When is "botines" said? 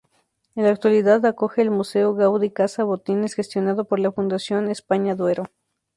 2.83-3.35